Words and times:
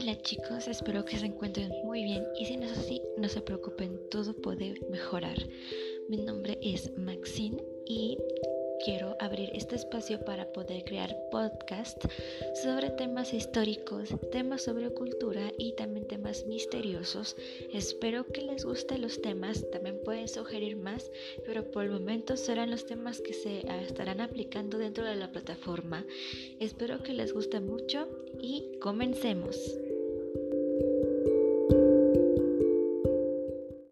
Hola 0.00 0.16
chicos, 0.22 0.68
espero 0.68 1.04
que 1.04 1.18
se 1.18 1.26
encuentren 1.26 1.72
muy 1.82 2.04
bien 2.04 2.22
y 2.38 2.46
si 2.46 2.56
no 2.56 2.66
es 2.66 2.78
así, 2.78 3.02
no 3.16 3.28
se 3.28 3.40
preocupen, 3.40 3.98
todo 4.12 4.32
puede 4.32 4.80
mejorar. 4.88 5.36
Mi 6.08 6.18
nombre 6.18 6.56
es 6.62 6.96
Maxine 6.96 7.60
y 7.84 8.16
quiero 8.84 9.16
abrir 9.18 9.50
este 9.54 9.74
espacio 9.74 10.24
para 10.24 10.52
poder 10.52 10.84
crear 10.84 11.16
podcast 11.32 12.00
sobre 12.62 12.90
temas 12.90 13.34
históricos, 13.34 14.10
temas 14.30 14.62
sobre 14.62 14.90
cultura 14.90 15.52
y 15.58 15.72
también 15.72 16.06
temas 16.06 16.46
misteriosos. 16.46 17.34
Espero 17.72 18.24
que 18.24 18.42
les 18.42 18.64
gusten 18.64 19.02
los 19.02 19.20
temas, 19.20 19.68
también 19.72 20.00
pueden 20.04 20.28
sugerir 20.28 20.76
más, 20.76 21.10
pero 21.44 21.68
por 21.72 21.82
el 21.82 21.90
momento 21.90 22.36
serán 22.36 22.70
los 22.70 22.86
temas 22.86 23.20
que 23.20 23.32
se 23.32 23.64
estarán 23.82 24.20
aplicando 24.20 24.78
dentro 24.78 25.04
de 25.04 25.16
la 25.16 25.32
plataforma. 25.32 26.06
Espero 26.60 27.02
que 27.02 27.14
les 27.14 27.32
guste 27.32 27.58
mucho 27.58 28.08
y 28.40 28.78
comencemos. 28.78 29.56